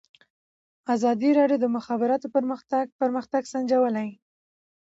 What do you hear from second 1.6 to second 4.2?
د د مخابراتو پرمختګ پرمختګ سنجولی.